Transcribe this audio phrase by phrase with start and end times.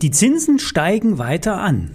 [0.00, 1.90] Die Zinsen steigen weiter an.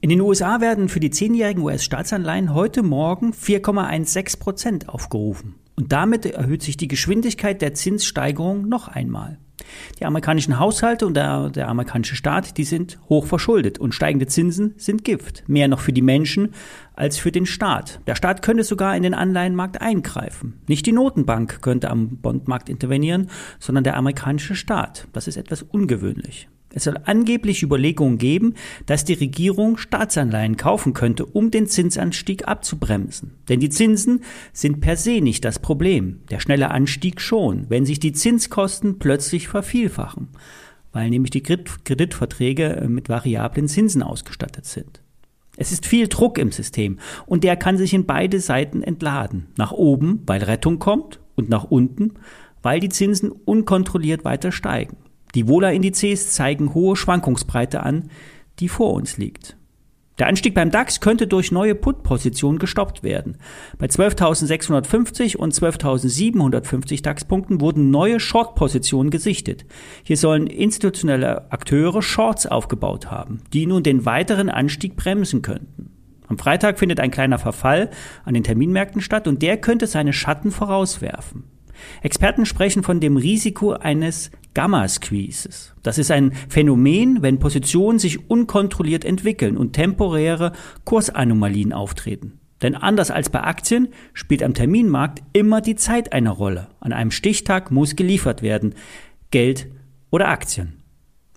[0.00, 5.56] In den USA werden für die zehnjährigen US-Staatsanleihen heute Morgen 4,16 Prozent aufgerufen.
[5.74, 9.38] Und damit erhöht sich die Geschwindigkeit der Zinssteigerung noch einmal.
[9.98, 14.74] Die amerikanischen Haushalte und der, der, amerikanische Staat, die sind hoch verschuldet und steigende Zinsen
[14.76, 15.42] sind Gift.
[15.48, 16.54] Mehr noch für die Menschen
[16.94, 17.98] als für den Staat.
[18.06, 20.60] Der Staat könnte sogar in den Anleihenmarkt eingreifen.
[20.68, 25.08] Nicht die Notenbank könnte am Bondmarkt intervenieren, sondern der amerikanische Staat.
[25.12, 26.48] Das ist etwas ungewöhnlich.
[26.74, 28.54] Es soll angeblich Überlegungen geben,
[28.86, 33.34] dass die Regierung Staatsanleihen kaufen könnte, um den Zinsanstieg abzubremsen.
[33.48, 34.20] Denn die Zinsen
[34.52, 36.20] sind per se nicht das Problem.
[36.30, 40.28] Der schnelle Anstieg schon, wenn sich die Zinskosten plötzlich vervielfachen,
[40.92, 45.02] weil nämlich die Kreditverträge äh, mit variablen Zinsen ausgestattet sind.
[45.56, 49.48] Es ist viel Druck im System und der kann sich in beide Seiten entladen.
[49.56, 52.14] Nach oben, weil Rettung kommt und nach unten,
[52.62, 54.96] weil die Zinsen unkontrolliert weiter steigen.
[55.34, 58.10] Die Wohler-Indizes zeigen hohe Schwankungsbreite an,
[58.58, 59.56] die vor uns liegt.
[60.18, 63.38] Der Anstieg beim DAX könnte durch neue Put-Positionen gestoppt werden.
[63.78, 69.64] Bei 12.650 und 12.750 DAX-Punkten wurden neue Short-Positionen gesichtet.
[70.02, 75.90] Hier sollen institutionelle Akteure Shorts aufgebaut haben, die nun den weiteren Anstieg bremsen könnten.
[76.28, 77.90] Am Freitag findet ein kleiner Verfall
[78.24, 81.44] an den Terminmärkten statt und der könnte seine Schatten vorauswerfen.
[82.02, 85.74] Experten sprechen von dem Risiko eines Gamma-Squeezes.
[85.82, 90.52] Das ist ein Phänomen, wenn Positionen sich unkontrolliert entwickeln und temporäre
[90.84, 92.38] Kursanomalien auftreten.
[92.62, 96.68] Denn anders als bei Aktien spielt am Terminmarkt immer die Zeit eine Rolle.
[96.80, 98.74] An einem Stichtag muss geliefert werden.
[99.30, 99.68] Geld
[100.10, 100.82] oder Aktien.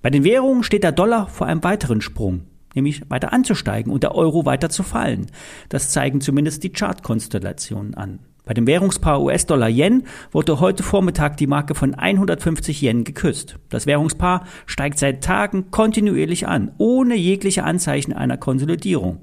[0.02, 2.44] Bei den Währungen steht der Dollar vor einem weiteren Sprung,
[2.76, 5.28] nämlich weiter anzusteigen und der Euro weiter zu fallen.
[5.70, 8.20] Das zeigen zumindest die Chartkonstellationen an.
[8.46, 13.58] Bei dem Währungspaar US-Dollar-Yen wurde heute Vormittag die Marke von 150 Yen geküsst.
[13.70, 19.20] Das Währungspaar steigt seit Tagen kontinuierlich an, ohne jegliche Anzeichen einer Konsolidierung.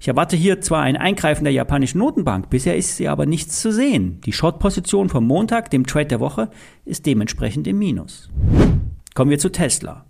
[0.00, 3.72] Ich erwarte hier zwar ein Eingreifen der japanischen Notenbank, bisher ist sie aber nichts zu
[3.72, 4.20] sehen.
[4.24, 6.50] Die Short-Position vom Montag, dem Trade der Woche,
[6.84, 8.30] ist dementsprechend im Minus.
[9.14, 10.06] Kommen wir zu Tesla.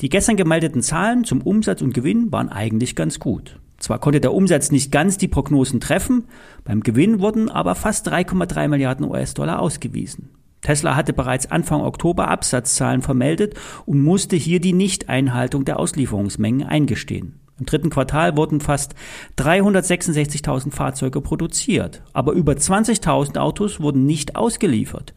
[0.00, 3.58] Die gestern gemeldeten Zahlen zum Umsatz und Gewinn waren eigentlich ganz gut.
[3.78, 6.24] Zwar konnte der Umsatz nicht ganz die Prognosen treffen,
[6.64, 10.30] beim Gewinn wurden aber fast 3,3 Milliarden US-Dollar ausgewiesen.
[10.62, 13.54] Tesla hatte bereits Anfang Oktober Absatzzahlen vermeldet
[13.84, 17.38] und musste hier die Nichteinhaltung der Auslieferungsmengen eingestehen.
[17.58, 18.94] Im dritten Quartal wurden fast
[19.38, 25.14] 366.000 Fahrzeuge produziert, aber über 20.000 Autos wurden nicht ausgeliefert.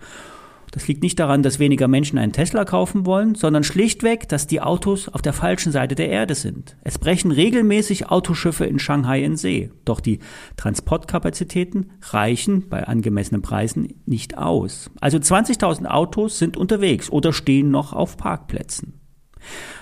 [0.71, 4.61] Das liegt nicht daran, dass weniger Menschen einen Tesla kaufen wollen, sondern schlichtweg, dass die
[4.61, 6.77] Autos auf der falschen Seite der Erde sind.
[6.83, 9.71] Es brechen regelmäßig Autoschiffe in Shanghai in See.
[9.85, 10.19] Doch die
[10.57, 14.91] Transportkapazitäten reichen bei angemessenen Preisen nicht aus.
[15.01, 18.99] Also 20.000 Autos sind unterwegs oder stehen noch auf Parkplätzen.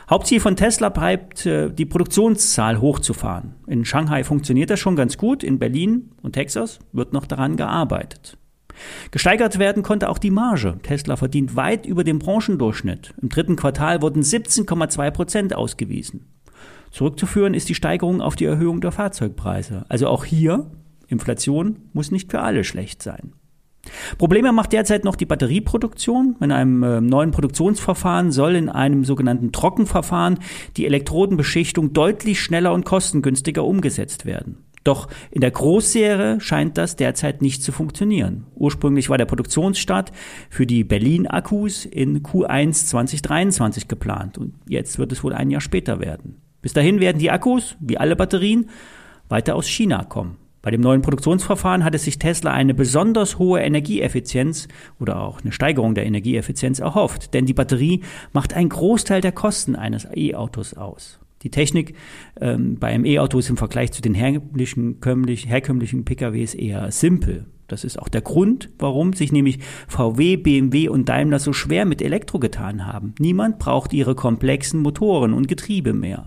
[0.09, 3.55] Hauptziel von Tesla bleibt, äh, die Produktionszahl hochzufahren.
[3.67, 8.37] In Shanghai funktioniert das schon ganz gut, in Berlin und Texas wird noch daran gearbeitet.
[9.11, 10.77] Gesteigert werden konnte auch die Marge.
[10.83, 13.13] Tesla verdient weit über dem Branchendurchschnitt.
[13.21, 16.25] Im dritten Quartal wurden 17,2 Prozent ausgewiesen.
[16.91, 19.85] Zurückzuführen ist die Steigerung auf die Erhöhung der Fahrzeugpreise.
[19.89, 20.71] Also auch hier,
[21.07, 23.33] Inflation muss nicht für alle schlecht sein.
[24.17, 26.35] Probleme macht derzeit noch die Batterieproduktion.
[26.41, 30.39] In einem äh, neuen Produktionsverfahren soll in einem sogenannten Trockenverfahren
[30.75, 34.66] die Elektrodenbeschichtung deutlich schneller und kostengünstiger umgesetzt werden.
[34.87, 38.45] Doch in der Großserie scheint das derzeit nicht zu funktionieren.
[38.55, 40.13] Ursprünglich war der Produktionsstart
[40.49, 45.99] für die Berlin-Akkus in Q1 2023 geplant und jetzt wird es wohl ein Jahr später
[45.99, 46.41] werden.
[46.61, 48.69] Bis dahin werden die Akkus, wie alle Batterien,
[49.27, 50.37] weiter aus China kommen.
[50.61, 54.69] Bei dem neuen Produktionsverfahren hat es sich Tesla eine besonders hohe Energieeffizienz
[55.01, 59.75] oder auch eine Steigerung der Energieeffizienz erhofft, denn die Batterie macht einen Großteil der Kosten
[59.75, 61.19] eines E-Autos aus.
[61.43, 61.95] Die Technik
[62.39, 64.97] ähm, bei einem E-Auto ist im Vergleich zu den herkömmlichen,
[65.45, 67.45] herkömmlichen PKWs eher simpel.
[67.67, 72.01] Das ist auch der Grund, warum sich nämlich VW, BMW und Daimler so schwer mit
[72.01, 73.13] Elektro getan haben.
[73.19, 76.25] Niemand braucht ihre komplexen Motoren und Getriebe mehr.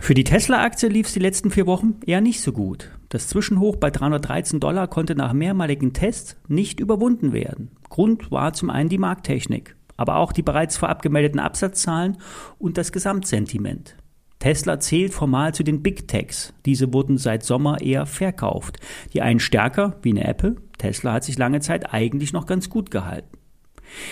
[0.00, 2.90] Für die Tesla-Aktie lief es die letzten vier Wochen eher nicht so gut.
[3.10, 7.72] Das Zwischenhoch bei 313 Dollar konnte nach mehrmaligen Tests nicht überwunden werden.
[7.90, 9.76] Grund war zum einen die Markttechnik.
[10.00, 12.16] aber auch die bereits vorab gemeldeten Absatzzahlen
[12.58, 13.96] und das Gesamtsentiment.
[14.40, 16.54] Tesla zählt formal zu den Big Techs.
[16.64, 18.78] Diese wurden seit Sommer eher verkauft.
[19.12, 20.56] Die einen stärker, wie eine Apple.
[20.78, 23.36] Tesla hat sich lange Zeit eigentlich noch ganz gut gehalten.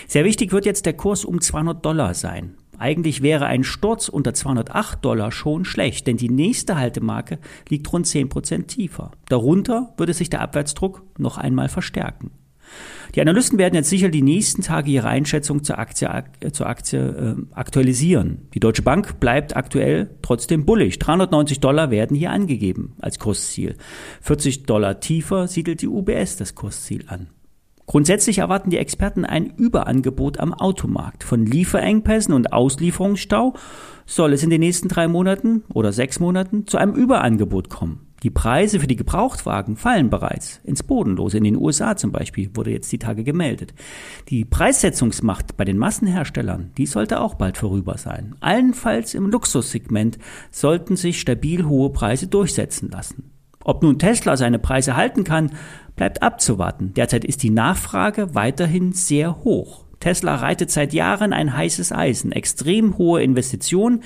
[0.07, 2.57] Sehr wichtig wird jetzt der Kurs um 200 Dollar sein.
[2.79, 7.39] Eigentlich wäre ein Sturz unter 208 Dollar schon schlecht, denn die nächste Haltemarke
[7.69, 9.11] liegt rund 10 Prozent tiefer.
[9.29, 12.31] Darunter würde sich der Abwärtsdruck noch einmal verstärken.
[13.15, 16.09] Die Analysten werden jetzt sicher die nächsten Tage ihre Einschätzung zur Aktie,
[16.53, 18.49] zur Aktie äh, aktualisieren.
[18.55, 20.99] Die Deutsche Bank bleibt aktuell trotzdem bullig.
[20.99, 23.77] 390 Dollar werden hier angegeben als Kursziel.
[24.21, 27.29] 40 Dollar tiefer siedelt die UBS das Kursziel an.
[27.87, 31.25] Grundsätzlich erwarten die Experten ein Überangebot am Automarkt.
[31.25, 33.55] Von Lieferengpässen und Auslieferungsstau
[34.05, 38.08] soll es in den nächsten drei Monaten oder sechs Monaten zu einem Überangebot kommen.
[38.25, 41.39] Die Preise für die Gebrauchtwagen fallen bereits ins Bodenlose.
[41.39, 43.75] In den USA zum Beispiel wurde jetzt die Tage gemeldet.
[44.29, 48.35] Die Preissetzungsmacht bei den Massenherstellern, die sollte auch bald vorüber sein.
[48.41, 50.19] Allenfalls im Luxussegment
[50.51, 53.31] sollten sich stabil hohe Preise durchsetzen lassen.
[53.63, 55.53] Ob nun Tesla seine Preise halten kann,
[55.95, 56.95] bleibt abzuwarten.
[56.95, 59.85] Derzeit ist die Nachfrage weiterhin sehr hoch.
[60.01, 62.33] Tesla reitet seit Jahren ein heißes Eisen.
[62.33, 64.03] Extrem hohe Investitionen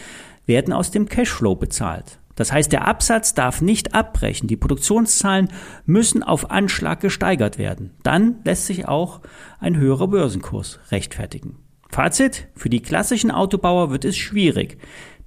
[0.47, 2.19] werden aus dem Cashflow bezahlt.
[2.43, 4.49] Das heißt, der Absatz darf nicht abbrechen.
[4.49, 5.47] Die Produktionszahlen
[5.87, 7.93] müssen auf Anschlag gesteigert werden.
[8.03, 9.21] Dann lässt sich auch
[9.61, 11.59] ein höherer Börsenkurs rechtfertigen.
[11.89, 14.79] Fazit, für die klassischen Autobauer wird es schwierig.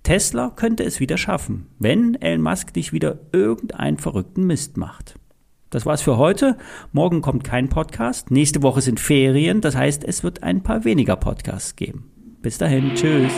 [0.04, 5.16] Tesla könnte es wieder schaffen, wenn Elon Musk nicht wieder irgendeinen verrückten Mist macht.
[5.70, 6.58] Das war's für heute.
[6.92, 8.30] Morgen kommt kein Podcast.
[8.30, 9.62] Nächste Woche sind Ferien.
[9.62, 12.12] Das heißt, es wird ein paar weniger Podcasts geben.
[12.42, 12.94] Bis dahin.
[12.94, 13.32] Tschüss.